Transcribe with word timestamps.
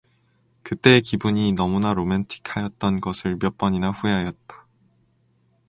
그때의 0.63 1.01
기분이 1.03 1.51
너무나 1.53 1.93
로맨틱하였던 1.93 3.01
것을 3.01 3.37
몇 3.37 3.55
번이나 3.59 3.91
후회하였다. 3.91 4.65